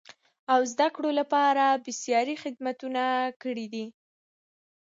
[0.53, 3.03] او زده کړو لپاره بېسارې خدمتونه
[3.41, 3.85] کړیدي.